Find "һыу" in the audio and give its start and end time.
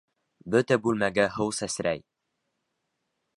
1.35-1.53